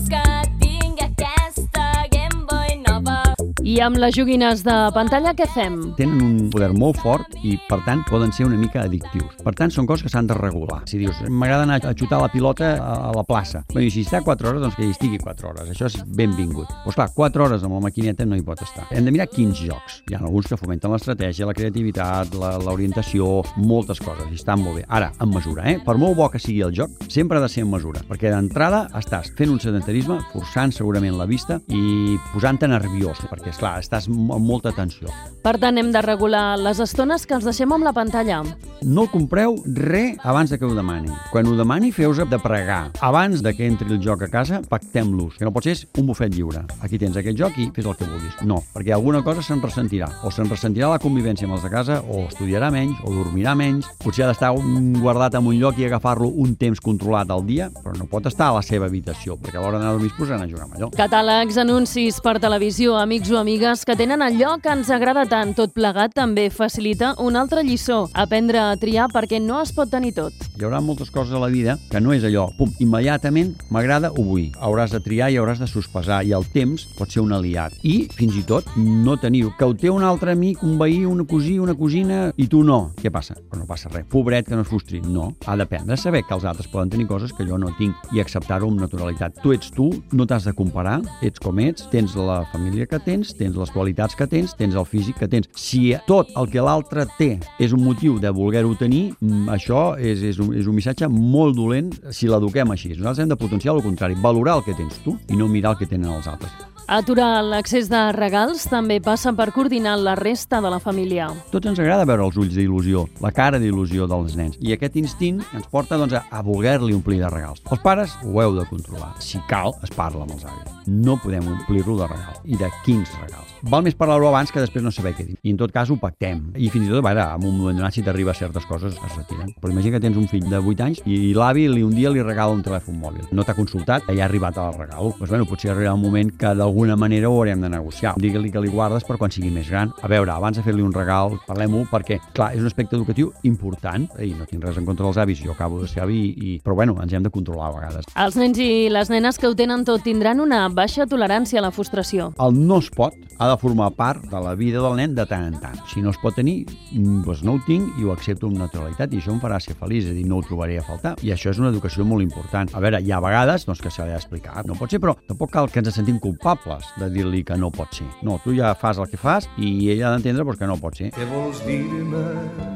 I 3.69 3.75
amb 3.85 3.99
les 4.01 4.15
joguines 4.17 4.63
de 4.65 4.75
pantalla 4.95 5.35
què 5.37 5.45
fem? 5.53 5.75
tenen 5.99 6.21
un 6.23 6.49
poder 6.49 6.69
molt 6.73 6.97
fort 7.03 7.35
i, 7.45 7.51
per 7.67 7.77
tant, 7.85 8.01
poden 8.07 8.31
ser 8.33 8.47
una 8.47 8.57
mica 8.57 8.81
addictius. 8.81 9.35
Per 9.43 9.51
tant, 9.57 9.69
són 9.69 9.85
coses 9.89 10.05
que 10.05 10.09
s'han 10.09 10.29
de 10.29 10.37
regular. 10.37 10.79
Si 10.89 10.97
dius, 10.97 11.19
m'agrada 11.29 11.67
anar 11.67 11.77
a 11.85 11.91
xutar 11.93 12.21
la 12.23 12.31
pilota 12.31 12.71
a, 12.79 13.11
la 13.13 13.23
plaça. 13.27 13.61
Bé, 13.73 13.83
si 13.93 14.01
està 14.07 14.23
4 14.25 14.49
hores, 14.49 14.63
doncs 14.63 14.77
que 14.77 14.87
hi 14.87 14.93
estigui 14.95 15.19
4 15.21 15.51
hores. 15.51 15.69
Això 15.73 15.89
és 15.89 15.97
benvingut. 16.17 16.71
Doncs 16.85 16.97
clar, 16.97 17.09
4 17.17 17.45
hores 17.45 17.65
amb 17.67 17.77
la 17.77 17.83
maquineta 17.83 18.25
no 18.25 18.39
hi 18.39 18.45
pot 18.47 18.63
estar. 18.65 18.87
Hem 18.95 19.05
de 19.05 19.13
mirar 19.13 19.27
quins 19.29 19.59
jocs. 19.59 19.99
Hi 20.09 20.17
ha 20.17 20.23
alguns 20.23 20.49
que 20.49 20.57
fomenten 20.57 20.95
l'estratègia, 20.95 21.45
la 21.49 21.57
creativitat, 21.57 22.33
l'orientació, 22.65 23.43
moltes 23.59 24.01
coses, 24.01 24.31
i 24.31 24.39
estan 24.39 24.63
molt 24.63 24.79
bé. 24.79 24.85
Ara, 24.87 25.11
en 25.21 25.29
mesura, 25.35 25.67
eh? 25.69 25.77
Per 25.85 25.97
molt 25.99 26.17
bo 26.17 26.29
que 26.33 26.41
sigui 26.41 26.63
el 26.65 26.73
joc, 26.73 26.95
sempre 27.11 27.37
ha 27.37 27.45
de 27.45 27.51
ser 27.51 27.67
en 27.67 27.69
mesura, 27.75 28.01
perquè 28.09 28.33
d'entrada 28.33 28.87
estàs 28.97 29.29
fent 29.37 29.53
un 29.53 29.61
sedentarisme, 29.61 30.17
forçant 30.33 30.73
segurament 30.73 31.19
la 31.19 31.29
vista 31.29 31.59
i 31.67 32.17
posant-te 32.33 32.71
nerviós, 32.71 33.21
perquè, 33.29 33.53
clar 33.59 33.77
estàs 33.83 34.07
amb 34.09 34.39
molta 34.45 34.71
tensió. 34.75 35.11
Per 35.43 35.55
tant, 35.59 35.77
hem 35.79 35.91
de 35.93 36.01
regular 36.03 36.57
les 36.59 36.79
estones 36.83 37.25
que 37.27 37.35
els 37.37 37.45
deixem 37.47 37.71
amb 37.71 37.85
la 37.85 37.93
pantalla. 37.95 38.41
No 38.83 39.05
compreu 39.11 39.57
res 39.75 40.17
abans 40.23 40.51
de 40.51 40.59
que 40.59 40.67
ho 40.67 40.73
demani. 40.75 41.11
Quan 41.33 41.47
ho 41.47 41.55
demani, 41.55 41.91
feu-se 41.95 42.25
de 42.29 42.39
pregar. 42.39 42.91
Abans 43.03 43.43
de 43.43 43.53
que 43.55 43.67
entri 43.67 43.91
el 43.91 44.01
joc 44.03 44.23
a 44.23 44.29
casa, 44.31 44.61
pactem-los. 44.67 45.37
Que 45.37 45.47
no 45.47 45.53
pot 45.55 45.67
ser 45.67 45.75
un 45.99 46.07
bufet 46.07 46.33
lliure. 46.35 46.63
Aquí 46.83 46.99
tens 46.99 47.17
aquest 47.19 47.37
joc 47.39 47.57
i 47.59 47.69
fes 47.75 47.87
el 47.87 47.95
que 47.99 48.07
vulguis. 48.07 48.39
No, 48.47 48.61
perquè 48.73 48.93
alguna 48.95 49.21
cosa 49.23 49.43
se'n 49.45 49.61
ressentirà. 49.63 50.09
O 50.23 50.31
se'n 50.31 50.49
ressentirà 50.51 50.91
la 50.91 50.99
convivència 50.99 51.47
amb 51.47 51.57
els 51.57 51.65
de 51.67 51.71
casa, 51.73 51.99
o 52.07 52.25
estudiarà 52.27 52.71
menys, 52.71 52.99
o 53.03 53.13
dormirà 53.13 53.55
menys. 53.59 53.87
Potser 54.03 54.25
ha 54.25 54.31
d'estar 54.31 54.53
guardat 54.99 55.35
en 55.39 55.47
un 55.47 55.59
lloc 55.59 55.79
i 55.79 55.87
agafar-lo 55.87 56.29
un 56.29 56.55
temps 56.59 56.79
controlat 56.83 57.31
al 57.31 57.45
dia, 57.47 57.69
però 57.75 57.95
no 57.97 58.07
pot 58.11 58.27
estar 58.29 58.49
a 58.49 58.57
la 58.59 58.63
seva 58.65 58.87
habitació, 58.87 59.37
perquè 59.39 59.59
a 59.59 59.63
l'hora 59.63 59.79
d'anar 59.79 59.93
a 59.93 59.97
dormir 59.97 60.11
es 60.11 60.17
posaran 60.17 60.43
a 60.43 60.49
jugar 60.49 60.67
amb 60.67 60.77
allò. 60.77 60.91
Catàlegs, 60.95 61.59
anuncis 61.61 62.19
per 62.23 62.37
televisió, 62.39 62.95
amics 62.99 63.31
o 63.31 63.39
amigues 63.49 63.83
que 63.83 63.95
tenen 63.97 64.21
allò 64.21 64.59
que 64.61 64.69
ens 64.69 64.91
agrada 64.93 65.23
tant. 65.25 65.55
Tot 65.57 65.71
plegat 65.73 66.11
també 66.13 66.51
facilita 66.53 67.15
una 67.17 67.39
altra 67.41 67.63
lliçó, 67.65 68.03
aprendre 68.13 68.59
a 68.61 68.75
triar 68.77 69.07
perquè 69.09 69.39
no 69.41 69.57
es 69.63 69.71
pot 69.73 69.89
tenir 69.89 70.11
tot. 70.13 70.35
Hi 70.59 70.67
haurà 70.67 70.77
moltes 70.85 71.09
coses 71.09 71.33
a 71.33 71.39
la 71.41 71.47
vida 71.49 71.79
que 71.89 71.97
no 71.97 72.13
és 72.13 72.21
allò, 72.27 72.43
pum, 72.59 72.69
immediatament 72.83 73.55
m'agrada, 73.73 74.11
ho 74.11 74.25
vull. 74.27 74.51
Hauràs 74.61 74.93
de 74.93 74.99
triar 75.01 75.31
i 75.33 75.39
hauràs 75.41 75.63
de 75.63 75.69
sospesar 75.71 76.19
i 76.27 76.35
el 76.37 76.45
temps 76.53 76.83
pot 76.99 77.09
ser 77.09 77.23
un 77.23 77.33
aliat. 77.33 77.73
I, 77.81 77.95
fins 78.13 78.37
i 78.37 78.43
tot, 78.45 78.69
no 78.77 79.15
teniu. 79.17 79.49
Que 79.57 79.65
ho 79.65 79.73
té 79.73 79.89
un 79.89 80.05
altre 80.05 80.35
amic, 80.37 80.61
un 80.61 80.77
veí, 80.77 81.01
una 81.09 81.25
cosí, 81.25 81.57
una 81.57 81.73
cosina, 81.73 82.19
i 82.37 82.45
tu 82.51 82.61
no. 82.67 82.91
Què 83.01 83.09
passa? 83.09 83.33
Però 83.33 83.63
no 83.63 83.65
passa 83.65 83.89
res. 83.89 84.05
Pobret 84.13 84.45
que 84.45 84.59
no 84.59 84.61
es 84.61 84.69
frustri. 84.69 85.01
No. 85.01 85.31
Ha 85.47 85.57
d'aprendre 85.57 85.97
a 85.97 86.03
saber 86.03 86.21
que 86.27 86.37
els 86.37 86.45
altres 86.45 86.69
poden 86.69 86.93
tenir 86.93 87.09
coses 87.09 87.33
que 87.33 87.49
jo 87.49 87.57
no 87.57 87.73
tinc 87.81 88.13
i 88.13 88.21
acceptar-ho 88.21 88.69
amb 88.69 88.85
naturalitat. 88.85 89.41
Tu 89.41 89.57
ets 89.57 89.73
tu, 89.73 89.89
no 90.13 90.29
t'has 90.29 90.45
de 90.45 90.53
comparar, 90.53 90.99
ets 91.25 91.41
com 91.41 91.65
ets, 91.65 91.89
tens 91.89 92.13
la 92.19 92.43
família 92.53 92.85
que 92.85 93.01
tens, 93.01 93.28
tens 93.37 93.57
les 93.57 93.71
qualitats 93.73 94.15
que 94.15 94.27
tens, 94.29 94.55
tens 94.57 94.75
el 94.75 94.87
físic 94.89 95.19
que 95.19 95.29
tens. 95.31 95.49
Si 95.59 95.93
tot 96.07 96.31
el 96.39 96.49
que 96.51 96.63
l'altre 96.63 97.05
té 97.17 97.31
és 97.59 97.75
un 97.75 97.83
motiu 97.83 98.19
de 98.21 98.31
voler-ho 98.33 98.75
tenir, 98.79 99.13
mm, 99.19 99.49
això 99.55 99.93
és, 99.97 100.23
és, 100.23 100.39
un, 100.39 100.53
és 100.55 100.67
un 100.67 100.75
missatge 100.75 101.09
molt 101.11 101.57
dolent 101.57 101.93
si 102.11 102.27
l'eduquem 102.31 102.71
així. 102.71 102.95
Nosaltres 102.95 103.25
hem 103.25 103.35
de 103.35 103.39
potenciar 103.39 103.75
el 103.75 103.85
contrari, 103.85 104.15
valorar 104.15 104.59
el 104.59 104.67
que 104.67 104.77
tens 104.77 105.01
tu 105.03 105.17
i 105.29 105.39
no 105.39 105.47
mirar 105.47 105.75
el 105.75 105.83
que 105.83 105.89
tenen 105.89 106.11
els 106.15 106.27
altres. 106.27 106.78
Aturar 106.89 107.43
l'accés 107.45 107.85
de 107.85 107.99
regals 108.15 108.63
també 108.65 108.95
passa 108.97 109.29
per 109.37 109.51
coordinar 109.53 109.91
la 110.01 110.15
resta 110.17 110.57
de 110.57 110.71
la 110.73 110.79
família. 110.81 111.27
Tots 111.53 111.69
ens 111.69 111.77
agrada 111.83 112.07
veure 112.09 112.25
els 112.25 112.39
ulls 112.41 112.55
d'il·lusió, 112.57 113.03
la 113.21 113.29
cara 113.29 113.59
d'il·lusió 113.61 114.07
dels 114.09 114.33
nens. 114.39 114.57
I 114.57 114.73
aquest 114.73 114.97
instint 114.97 115.43
ens 115.53 115.67
porta 115.69 115.99
doncs, 116.01 116.17
a, 116.17 116.41
voler-li 116.41 116.95
omplir 116.97 117.19
de 117.21 117.29
regals. 117.29 117.61
Els 117.69 117.83
pares 117.83 118.15
ho 118.25 118.41
heu 118.41 118.57
de 118.57 118.65
controlar. 118.71 119.11
Si 119.21 119.37
cal, 119.45 119.75
es 119.85 119.93
parla 119.93 120.25
amb 120.25 120.33
els 120.33 120.47
avis. 120.49 120.73
No 120.89 121.19
podem 121.21 121.45
omplir-lo 121.53 121.99
de 121.99 122.07
regals. 122.09 122.41
I 122.49 122.57
de 122.57 122.71
quins 122.81 123.13
regals. 123.21 123.53
Val 123.69 123.85
més 123.85 123.93
parlar-ho 123.93 124.25
abans 124.31 124.49
que 124.49 124.63
després 124.63 124.81
no 124.81 124.89
saber 124.89 125.13
què 125.13 125.27
dir. 125.27 125.37
I 125.43 125.53
en 125.53 125.61
tot 125.61 125.69
cas 125.75 125.91
ho 125.93 125.99
pactem. 126.01 126.41
I 126.57 126.71
fins 126.73 126.87
i 126.87 126.89
tot, 126.89 127.03
a 127.03 127.05
veure, 127.05 127.27
en 127.35 127.45
un 127.45 127.57
moment 127.59 127.77
donat, 127.77 127.93
si 127.93 128.01
t'arriba 128.01 128.33
certes 128.33 128.65
coses, 128.65 128.97
es 128.97 129.17
retiren. 129.17 129.53
Però 129.61 129.69
imagina 129.69 129.99
que 129.99 130.07
tens 130.07 130.17
un 130.17 130.25
fill 130.31 130.49
de 130.49 130.57
8 130.57 130.85
anys 130.87 131.03
i 131.05 131.35
l'avi 131.37 131.67
un 131.83 131.93
dia 131.93 132.09
li 132.09 132.25
regala 132.25 132.57
un 132.57 132.65
telèfon 132.65 132.97
mòbil. 132.97 133.29
No 133.35 133.45
t'ha 133.45 133.53
consultat, 133.53 134.09
ja 134.09 134.23
ha 134.23 134.29
arribat 134.31 134.57
al 134.57 134.73
regalo. 134.73 135.13
Doncs 135.19 135.35
bueno, 135.35 135.45
potser 135.45 135.69
arribarà 135.75 135.93
un 135.93 136.01
moment 136.07 136.33
que 136.33 136.55
d'alguna 136.79 136.95
manera 136.95 137.29
ho 137.29 137.35
haurem 137.35 137.59
de 137.59 137.69
negociar. 137.69 138.13
Digue-li 138.15 138.51
que 138.53 138.61
li 138.63 138.69
guardes 138.71 139.03
per 139.03 139.17
quan 139.19 139.31
sigui 139.33 139.49
més 139.51 139.67
gran. 139.67 139.91
A 139.99 140.07
veure, 140.07 140.31
abans 140.31 140.55
de 140.55 140.63
fer-li 140.63 140.79
un 140.79 140.93
regal, 140.95 141.33
parlem-ho, 141.43 141.81
perquè, 141.91 142.21
clar, 142.37 142.53
és 142.55 142.61
un 142.63 142.69
aspecte 142.69 142.95
educatiu 142.95 143.33
important. 143.43 144.05
I 144.23 144.31
no 144.37 144.47
tinc 144.47 144.63
res 144.63 144.77
en 144.79 144.87
contra 144.87 145.03
dels 145.03 145.19
avis, 145.19 145.41
jo 145.43 145.51
acabo 145.51 145.81
de 145.81 145.89
ser 145.91 146.05
avi, 146.05 146.21
i... 146.39 146.53
però 146.63 146.77
bueno, 146.79 146.95
ens 147.03 147.11
hem 147.11 147.25
de 147.25 147.31
controlar 147.33 147.67
a 147.67 147.73
vegades. 147.75 148.07
Els 148.15 148.37
nens 148.39 148.61
i 148.63 148.87
les 148.87 149.11
nenes 149.11 149.35
que 149.35 149.49
ho 149.49 149.57
tenen 149.59 149.83
tot 149.83 150.05
tindran 150.07 150.39
una 150.39 150.61
baixa 150.71 151.03
tolerància 151.09 151.59
a 151.59 151.65
la 151.67 151.73
frustració. 151.75 152.29
El 152.39 152.55
no 152.55 152.79
es 152.79 152.87
pot 152.95 153.17
ha 153.39 153.49
de 153.51 153.59
formar 153.59 153.89
part 153.99 154.23
de 154.31 154.39
la 154.39 154.55
vida 154.55 154.79
del 154.79 154.95
nen 155.01 155.19
de 155.19 155.27
tant 155.27 155.49
en 155.49 155.59
tant. 155.59 155.83
Si 155.91 155.99
no 155.99 156.13
es 156.15 156.21
pot 156.23 156.39
tenir, 156.39 156.63
mm, 156.93 157.25
doncs 157.27 157.43
no 157.43 157.57
ho 157.57 157.63
tinc 157.67 157.99
i 157.99 158.07
ho 158.07 158.15
accepto 158.15 158.47
amb 158.47 158.61
naturalitat 158.61 159.11
i 159.11 159.19
això 159.19 159.35
em 159.35 159.43
farà 159.43 159.59
ser 159.59 159.75
feliç, 159.75 160.07
és 160.07 160.15
a 160.15 160.15
dir, 160.15 160.25
no 160.27 160.39
ho 160.39 160.47
trobaré 160.47 160.79
a 160.79 160.87
faltar. 160.87 161.17
I 161.23 161.35
això 161.35 161.51
és 161.51 161.59
una 161.59 161.73
educació 161.75 162.07
molt 162.07 162.23
important. 162.23 162.71
A 162.71 162.79
veure, 162.79 163.03
hi 163.03 163.11
ha 163.11 163.19
vegades 163.19 163.67
doncs, 163.67 163.83
que 163.83 163.91
s'ha 163.91 164.07
d'explicar, 164.07 164.63
no 164.65 164.79
pot 164.79 164.91
ser, 164.91 165.03
però 165.03 165.17
tampoc 165.27 165.51
cal 165.51 165.67
que 165.67 165.83
ens 165.83 165.91
sentim 165.95 166.19
culpables 166.19 166.68
de 166.99 167.09
dir-li 167.13 167.43
que 167.47 167.57
no 167.57 167.71
pot 167.73 167.93
ser. 167.97 168.07
No, 168.25 168.37
tu 168.43 168.53
ja 168.57 168.73
fas 168.77 168.99
el 169.01 169.09
que 169.09 169.19
fas 169.19 169.49
i 169.57 169.89
ella 169.93 170.09
ha 170.09 170.13
d'entendre 170.15 170.45
doncs, 170.45 170.59
que 170.61 170.69
no 170.69 170.77
pot 170.81 170.99
ser. 170.99 171.11
Què 171.15 171.27
vols 171.31 171.61
dir-me 171.65 172.23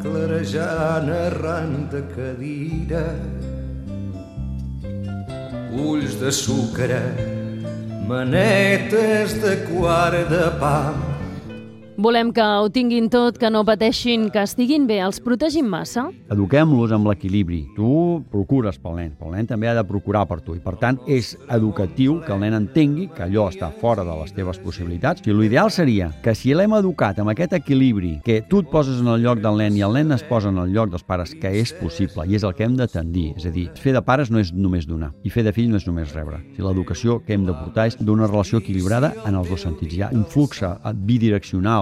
clarejant 0.03 1.09
arran 1.13 1.87
de 1.93 2.03
cadira? 2.13 3.05
Ulls 5.73 6.19
de 6.21 6.31
sucre, 6.33 7.01
manetes 8.09 9.39
de 9.41 9.57
quart 9.71 10.29
de 10.29 10.45
pa. 10.61 11.12
Volem 11.97 12.31
que 12.33 12.41
ho 12.41 12.69
tinguin 12.73 13.05
tot, 13.13 13.37
que 13.37 13.49
no 13.53 13.61
pateixin, 13.67 14.25
que 14.33 14.41
estiguin 14.41 14.87
bé, 14.89 14.97
els 15.05 15.19
protegim 15.21 15.67
massa? 15.69 16.07
Eduquem-los 16.33 16.89
amb 16.95 17.05
l'equilibri. 17.05 17.59
Tu 17.75 17.89
procures 18.31 18.79
pel 18.81 18.95
nen, 18.97 19.11
però 19.13 19.29
el 19.29 19.35
nen 19.37 19.49
també 19.51 19.69
ha 19.69 19.75
de 19.77 19.83
procurar 19.85 20.23
per 20.25 20.39
tu. 20.41 20.55
I, 20.57 20.61
per 20.63 20.73
tant, 20.81 20.97
és 21.05 21.35
educatiu 21.53 22.15
que 22.25 22.33
el 22.33 22.41
nen 22.41 22.57
entengui 22.57 23.05
que 23.13 23.27
allò 23.27 23.45
està 23.51 23.69
fora 23.77 24.01
de 24.07 24.15
les 24.23 24.33
teves 24.33 24.57
possibilitats. 24.63 25.21
I 25.27 25.35
l'ideal 25.37 25.69
seria 25.69 26.09
que 26.25 26.33
si 26.33 26.55
l'hem 26.57 26.73
educat 26.79 27.21
amb 27.21 27.29
aquest 27.35 27.53
equilibri, 27.59 28.15
que 28.25 28.39
tu 28.49 28.63
et 28.63 28.73
poses 28.73 28.97
en 29.03 29.13
el 29.13 29.21
lloc 29.21 29.43
del 29.45 29.61
nen 29.61 29.77
i 29.77 29.85
el 29.85 29.93
nen 29.93 30.17
es 30.17 30.25
posa 30.25 30.49
en 30.49 30.57
el 30.63 30.73
lloc 30.73 30.89
dels 30.95 31.05
pares, 31.05 31.35
que 31.37 31.53
és 31.61 31.75
possible 31.77 32.25
i 32.25 32.39
és 32.39 32.47
el 32.47 32.57
que 32.57 32.65
hem 32.65 32.79
de 32.79 32.89
tendir. 32.89 33.35
És 33.37 33.45
a 33.45 33.53
dir, 33.53 33.67
fer 33.77 33.93
de 33.93 34.01
pares 34.01 34.33
no 34.33 34.41
és 34.41 34.49
només 34.49 34.89
donar 34.89 35.11
i 35.21 35.29
fer 35.29 35.45
de 35.45 35.53
fill 35.53 35.69
no 35.69 35.77
és 35.77 35.85
només 35.85 36.17
rebre. 36.17 36.41
Si 36.57 36.65
l'educació 36.65 37.19
que 37.21 37.37
hem 37.37 37.45
de 37.45 37.53
portar 37.53 37.85
és 37.91 38.01
d'una 38.01 38.25
relació 38.25 38.63
equilibrada 38.65 39.13
en 39.27 39.37
els 39.37 39.53
dos 39.53 39.61
sentits. 39.61 39.93
Hi 39.93 40.07
ha 40.07 40.11
un 40.17 40.25
flux 40.25 40.65
eh, 40.65 40.73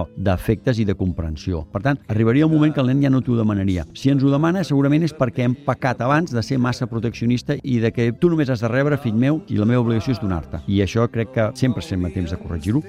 bidireccional 0.02 0.22
d'afectes 0.32 0.78
i 0.78 0.86
de 0.86 0.94
comprensió. 0.94 1.64
Per 1.72 1.82
tant, 1.82 1.98
arribaria 2.08 2.46
un 2.46 2.52
moment 2.52 2.72
que 2.72 2.80
el 2.80 2.90
nen 2.90 3.02
ja 3.02 3.10
no 3.10 3.22
t'ho 3.22 3.36
demanaria. 3.36 3.84
Si 3.94 4.10
ens 4.10 4.22
ho 4.22 4.30
demana, 4.30 4.64
segurament 4.64 5.02
és 5.02 5.14
perquè 5.14 5.46
hem 5.46 5.56
pecat 5.66 6.02
abans 6.02 6.32
de 6.32 6.42
ser 6.42 6.58
massa 6.58 6.86
proteccionista 6.86 7.56
i 7.62 7.78
de 7.82 7.92
que 7.92 8.12
tu 8.12 8.30
només 8.30 8.50
has 8.50 8.62
de 8.62 8.70
rebre, 8.72 8.98
fill 8.98 9.18
meu, 9.18 9.42
i 9.48 9.58
la 9.58 9.68
meva 9.68 9.82
obligació 9.82 10.16
és 10.16 10.22
donar-te. 10.22 10.62
I 10.68 10.82
això 10.84 11.08
crec 11.10 11.34
que 11.34 11.50
sempre 11.58 11.84
estem 11.84 12.04
a 12.04 12.12
temps 12.14 12.30
de 12.30 12.40
corregir-ho. 12.40 12.82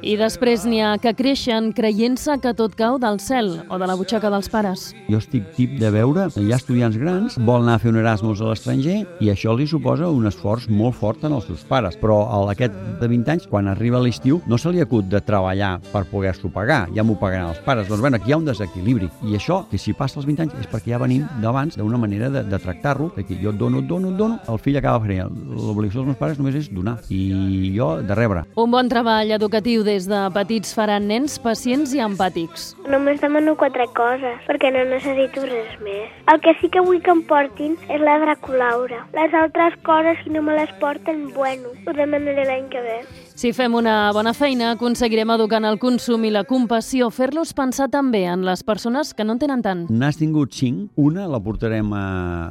I 0.00 0.14
després 0.16 0.62
n'hi 0.64 0.78
ha 0.80 0.94
que 0.96 1.10
creixen 1.12 1.74
creient-se 1.76 2.38
que 2.40 2.54
tot 2.56 2.72
cau 2.76 2.96
del 3.00 3.18
cel 3.20 3.50
o 3.68 3.76
de 3.78 3.86
la 3.88 3.96
butxaca 4.00 4.30
dels 4.32 4.48
pares. 4.48 4.86
Jo 5.12 5.18
estic 5.20 5.50
tip 5.58 5.74
de 5.80 5.90
veure, 5.92 6.24
hi 6.40 6.52
ha 6.54 6.56
estudiants 6.56 6.96
grans, 6.96 7.36
volen 7.36 7.68
anar 7.68 7.74
a 7.76 7.82
fer 7.82 7.90
un 7.92 7.98
Erasmus 8.00 8.40
a 8.40 8.48
l'estranger 8.48 9.02
i 9.20 9.28
això 9.28 9.52
li 9.56 9.66
suposa 9.68 10.08
un 10.08 10.24
esforç 10.30 10.70
molt 10.72 10.96
fort 10.96 11.26
en 11.28 11.34
els 11.36 11.44
seus 11.50 11.66
pares. 11.68 11.98
Però 12.00 12.16
a 12.32 12.38
aquest 12.54 12.72
de 13.00 13.10
20 13.12 13.34
anys, 13.34 13.48
quan 13.50 13.68
arriba 13.68 14.00
l'estiu, 14.00 14.40
no 14.48 14.56
se 14.56 14.72
li 14.72 14.80
acut 14.80 15.10
de 15.10 15.20
treballar 15.20 15.74
per 15.90 16.06
poder-s'ho 16.08 16.48
pagar, 16.54 16.86
ja 16.96 17.04
m'ho 17.04 17.18
pagaran 17.20 17.52
els 17.52 17.60
pares. 17.66 17.88
Doncs 17.90 18.00
bueno, 18.00 18.16
aquí 18.16 18.32
hi 18.32 18.36
ha 18.38 18.40
un 18.40 18.48
desequilibri. 18.48 19.10
I 19.28 19.36
això, 19.36 19.60
que 19.68 19.78
si 19.78 19.92
passa 19.92 20.20
els 20.22 20.28
20 20.30 20.46
anys, 20.46 20.56
és 20.64 20.72
perquè 20.72 20.94
ja 20.94 21.02
venim 21.02 21.28
d'abans 21.44 21.76
d'una 21.76 22.00
manera 22.00 22.32
de, 22.32 22.46
de 22.48 22.62
tractar-lo, 22.62 23.10
que 23.20 23.36
jo 23.36 23.52
et 23.52 23.60
dono, 23.60 23.84
et 23.84 23.92
dono, 23.92 24.14
et 24.14 24.16
dono, 24.16 24.40
el 24.48 24.64
fill 24.64 24.80
acaba 24.80 25.04
fent 25.04 25.28
l'obligació 25.50 26.00
dels 26.00 26.14
meus 26.14 26.20
pares 26.20 26.40
només 26.40 26.56
és 26.56 26.72
donar 26.72 26.96
i 27.12 27.74
jo 27.76 27.92
de 28.00 28.16
rebre. 28.16 28.46
Un 28.56 28.72
bon 28.72 28.88
treball 28.88 29.36
educatiu 29.36 29.84
des 29.90 30.06
de 30.10 30.20
petits 30.36 30.74
faran 30.76 31.08
nens 31.10 31.36
pacients 31.42 31.94
i 31.96 32.02
empàtics. 32.04 32.70
Només 32.92 33.20
demano 33.24 33.56
quatre 33.58 33.88
coses, 33.98 34.38
perquè 34.46 34.70
no 34.74 34.84
necessito 34.92 35.46
res 35.48 35.74
més. 35.84 36.14
El 36.32 36.40
que 36.44 36.54
sí 36.60 36.70
que 36.70 36.84
vull 36.86 37.02
que 37.02 37.14
em 37.14 37.24
portin 37.26 37.76
és 37.88 38.04
la 38.06 38.18
Draculaura. 38.22 39.02
Les 39.18 39.34
altres 39.42 39.74
coses, 39.86 40.22
si 40.22 40.30
no 40.34 40.44
me 40.46 40.54
les 40.58 40.70
porten, 40.82 41.28
bueno, 41.34 41.74
ho 41.86 41.96
demanaré 41.96 42.46
l'any 42.46 42.70
que 42.70 42.84
ve. 42.86 43.00
Si 43.40 43.54
fem 43.56 43.72
una 43.72 44.10
bona 44.12 44.34
feina, 44.36 44.74
aconseguirem 44.74 45.30
educar 45.32 45.62
en 45.62 45.66
el 45.70 45.78
consum 45.80 46.26
i 46.28 46.30
la 46.34 46.42
compassió, 46.44 47.06
fer-los 47.08 47.54
pensar 47.56 47.86
també 47.88 48.26
en 48.28 48.42
les 48.44 48.60
persones 48.68 49.14
que 49.16 49.24
no 49.24 49.32
en 49.32 49.38
tenen 49.40 49.62
tant. 49.64 49.86
N'has 49.88 50.18
tingut 50.20 50.52
cinc, 50.52 50.90
una 51.00 51.24
la 51.24 51.40
portarem 51.40 51.88
a, 51.96 52.02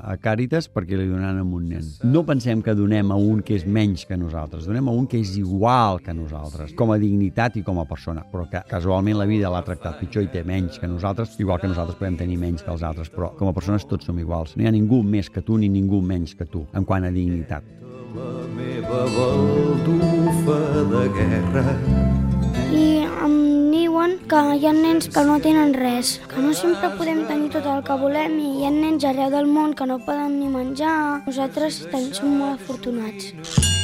a 0.02 0.16
Càritas 0.18 0.66
perquè 0.74 0.98
li 0.98 1.06
donaran 1.06 1.44
a 1.44 1.46
un 1.46 1.68
nen. 1.70 1.86
No 2.10 2.24
pensem 2.26 2.64
que 2.66 2.74
donem 2.74 3.14
a 3.14 3.20
un 3.22 3.44
que 3.46 3.60
és 3.60 3.68
menys 3.70 4.08
que 4.10 4.18
nosaltres, 4.18 4.66
donem 4.66 4.90
a 4.90 4.96
un 4.98 5.06
que 5.06 5.22
és 5.22 5.36
igual 5.38 6.02
que 6.02 6.16
nosaltres, 6.18 6.74
com 6.80 6.90
a 6.90 6.98
dignitat 6.98 7.62
i 7.62 7.66
com 7.68 7.78
a 7.78 7.86
persona, 7.86 8.26
però 8.32 8.48
que 8.50 8.66
casualment 8.72 9.22
la 9.22 9.30
vida 9.30 9.54
l'ha 9.54 9.62
tractat 9.68 10.02
pitjor 10.02 10.26
i 10.26 10.32
té 10.34 10.42
menys 10.42 10.82
que 10.82 10.90
nosaltres, 10.90 11.38
igual 11.38 11.62
que 11.62 11.70
nosaltres 11.70 12.02
podem 12.02 12.18
tenir 12.24 12.42
menys 12.42 12.66
que 12.66 12.74
els 12.74 12.82
altres, 12.82 13.14
però 13.14 13.30
com 13.38 13.52
a 13.52 13.54
persones 13.54 13.86
tots 13.86 14.10
som 14.10 14.18
iguals. 14.18 14.58
No 14.58 14.66
hi 14.66 14.72
ha 14.72 14.74
ningú 14.74 15.04
més 15.06 15.30
que 15.30 15.46
tu 15.46 15.62
ni 15.62 15.70
ningú 15.70 16.02
menys 16.02 16.34
que 16.34 16.50
tu, 16.50 16.66
en 16.74 16.82
quant 16.82 17.06
a 17.06 17.14
dignitat. 17.14 17.78
La 18.16 18.48
meva 18.58 19.04
baldufa 19.14 20.58
de 20.92 21.02
guerra 21.14 21.64
I 22.74 22.86
em 23.06 23.36
diuen 23.70 24.16
que 24.32 24.40
hi 24.56 24.66
ha 24.66 24.74
nens 24.74 25.12
que 25.14 25.24
no 25.28 25.38
tenen 25.44 25.76
res, 25.78 26.16
que 26.32 26.42
no 26.42 26.56
sempre 26.58 26.90
podem 26.98 27.22
tenir 27.30 27.52
tot 27.54 27.70
el 27.70 27.84
que 27.86 27.98
volem 28.02 28.40
i 28.42 28.52
hi 28.60 28.66
ha 28.66 28.74
nens 28.74 29.06
arreu 29.12 29.30
del 29.36 29.52
món 29.58 29.76
que 29.78 29.86
no 29.86 30.00
poden 30.08 30.40
ni 30.40 30.50
menjar. 30.50 31.22
Nosaltres 31.28 31.84
som 32.18 32.34
molt 32.40 32.58
afortunats. 32.58 33.79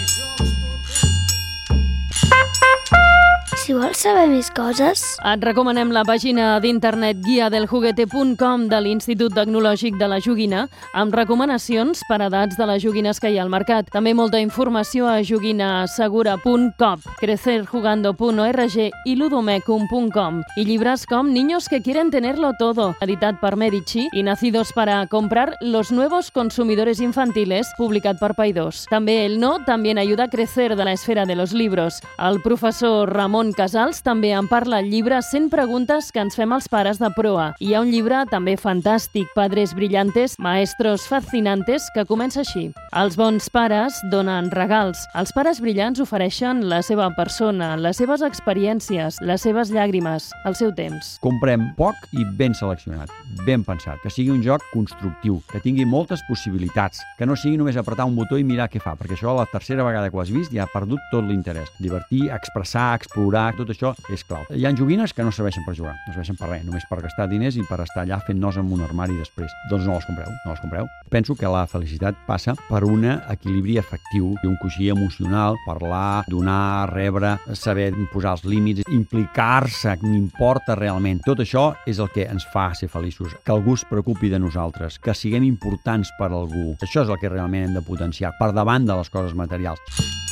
Si 3.65 3.73
vols 3.73 3.97
saber 3.97 4.27
més 4.29 4.51
coses, 4.53 5.01
Et 5.25 5.41
recomanem 5.41 5.89
la 5.89 6.03
pàgina 6.05 6.59
d'internet 6.61 7.17
guiadeljuguete.com 7.25 8.67
de 8.69 8.77
l'Institut 8.77 9.33
Tecnològic 9.33 9.95
de 9.97 10.05
la 10.05 10.19
Joguina 10.21 10.67
amb 10.93 11.15
recomanacions 11.17 12.03
per 12.05 12.19
edats 12.27 12.59
de 12.59 12.67
les 12.69 12.83
joguines 12.83 13.17
que 13.19 13.31
hi 13.33 13.39
ha 13.39 13.41
al 13.41 13.49
mercat. 13.49 13.89
També 13.89 14.13
molta 14.13 14.37
informació 14.37 15.07
a 15.09 15.23
joguinasegura.com, 15.25 17.07
crecerjugando.org 17.17 18.77
i 18.85 19.15
ludomecum.com 19.17 20.43
i 20.61 20.67
llibres 20.69 21.07
com 21.09 21.33
Niños 21.33 21.65
que 21.67 21.81
quieren 21.81 22.11
tenerlo 22.13 22.53
todo, 22.59 22.91
editat 23.01 23.41
per 23.41 23.55
Medici 23.57 24.05
i 24.13 24.21
Nacidos 24.21 24.73
para 24.77 25.07
comprar 25.07 25.55
los 25.61 25.91
nuevos 25.91 26.29
consumidores 26.29 27.01
infantiles, 27.01 27.73
publicat 27.79 28.21
per 28.21 28.35
Paidós. 28.37 28.85
També 28.93 29.25
El 29.25 29.39
no 29.39 29.57
también 29.65 29.97
ayuda 29.97 30.25
a 30.25 30.29
crecer 30.29 30.75
de 30.75 30.85
la 30.85 30.93
esfera 30.93 31.25
de 31.25 31.35
los 31.35 31.51
libros. 31.51 32.03
El 32.19 32.43
professor 32.43 33.11
Ramon 33.11 33.54
Casals 33.55 34.01
també 34.03 34.33
en 34.35 34.49
parla 34.51 34.81
al 34.83 34.89
llibre 34.91 35.21
100 35.23 35.47
preguntes 35.47 36.11
que 36.11 36.19
ens 36.19 36.35
fem 36.35 36.51
els 36.51 36.67
pares 36.67 36.99
de 36.99 37.07
proa. 37.15 37.53
Hi 37.63 37.71
ha 37.73 37.81
un 37.83 37.91
llibre 37.93 38.25
també 38.27 38.57
fantàstic, 38.59 39.29
Padres 39.35 39.71
brillantes, 39.77 40.35
maestros 40.43 41.05
fascinantes, 41.07 41.87
que 41.95 42.03
comença 42.05 42.41
així. 42.43 42.65
Els 42.99 43.15
bons 43.15 43.47
pares 43.53 44.01
donen 44.11 44.49
regals. 44.51 45.05
Els 45.15 45.31
pares 45.35 45.61
brillants 45.63 46.01
ofereixen 46.03 46.65
la 46.67 46.81
seva 46.83 47.07
persona, 47.15 47.73
les 47.79 47.95
seves 48.01 48.25
experiències, 48.27 49.21
les 49.23 49.47
seves 49.47 49.71
llàgrimes, 49.71 50.27
el 50.45 50.59
seu 50.59 50.73
temps. 50.75 51.15
Comprem 51.23 51.69
poc 51.79 51.95
i 52.11 52.27
ben 52.35 52.55
seleccionat, 52.57 53.11
ben 53.47 53.63
pensat, 53.63 54.01
que 54.03 54.11
sigui 54.11 54.35
un 54.35 54.43
joc 54.43 54.63
constructiu, 54.73 55.39
que 55.51 55.63
tingui 55.63 55.87
moltes 55.87 56.23
possibilitats, 56.27 56.99
que 57.17 57.27
no 57.27 57.39
sigui 57.39 57.55
només 57.61 57.79
apretar 57.79 58.09
un 58.09 58.19
botó 58.19 58.39
i 58.39 58.43
mirar 58.47 58.67
què 58.71 58.83
fa, 58.83 58.97
perquè 58.99 59.15
això 59.15 59.35
la 59.39 59.47
tercera 59.51 59.87
vegada 59.87 60.11
que 60.11 60.19
ho 60.19 60.23
has 60.23 60.33
vist 60.35 60.51
ja 60.51 60.67
ha 60.67 60.71
perdut 60.75 60.99
tot 61.13 61.23
l'interès. 61.23 61.71
Divertir, 61.79 62.25
expressar, 62.35 62.91
explorar, 62.99 63.44
tot 63.57 63.69
això 63.73 63.93
és 64.13 64.23
clau. 64.25 64.45
Hi 64.49 64.65
ha 64.65 64.73
joguines 64.75 65.13
que 65.13 65.23
no 65.25 65.33
serveixen 65.35 65.65
per 65.65 65.75
jugar, 65.77 65.93
no 66.07 66.13
serveixen 66.13 66.37
per 66.39 66.49
res, 66.49 66.65
només 66.65 66.85
per 66.89 67.01
gastar 67.03 67.27
diners 67.31 67.57
i 67.59 67.65
per 67.69 67.79
estar 67.83 68.03
allà 68.03 68.19
fent 68.25 68.39
nos 68.41 68.57
amb 68.57 68.73
un 68.73 68.83
armari 68.85 69.15
després. 69.19 69.53
Doncs 69.69 69.85
no 69.85 69.97
les 69.97 70.07
compreu, 70.09 70.31
no 70.45 70.53
les 70.53 70.63
compreu. 70.63 70.89
Penso 71.13 71.35
que 71.37 71.51
la 71.51 71.65
felicitat 71.69 72.17
passa 72.27 72.55
per 72.69 72.83
un 72.87 73.05
equilibri 73.05 73.77
afectiu 73.81 74.33
i 74.41 74.49
un 74.49 74.57
coixí 74.61 74.89
emocional, 74.89 75.59
parlar, 75.65 76.25
donar, 76.31 76.89
rebre, 76.93 77.35
saber 77.53 77.91
posar 78.13 78.35
els 78.37 78.45
límits, 78.49 78.85
implicar-se, 78.89 79.97
m'importa 80.03 80.77
realment. 80.79 81.21
Tot 81.25 81.43
això 81.45 81.67
és 81.85 82.01
el 82.01 82.11
que 82.15 82.27
ens 82.31 82.47
fa 82.53 82.71
ser 82.73 82.89
feliços, 82.91 83.37
que 83.45 83.53
algú 83.53 83.77
es 83.77 83.85
preocupi 83.89 84.31
de 84.33 84.41
nosaltres, 84.41 84.99
que 84.99 85.15
siguem 85.15 85.45
importants 85.47 86.13
per 86.19 86.31
algú. 86.31 86.73
Això 86.81 87.05
és 87.05 87.11
el 87.11 87.21
que 87.21 87.31
realment 87.31 87.69
hem 87.69 87.79
de 87.79 87.85
potenciar, 87.85 88.35
per 88.39 88.53
davant 88.55 88.87
de 88.87 88.97
les 88.97 89.11
coses 89.13 89.37
materials. 89.37 90.24